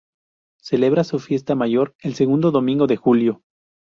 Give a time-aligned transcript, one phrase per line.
[0.59, 3.43] Celebra su fiesta mayor el segundo domingo de julio.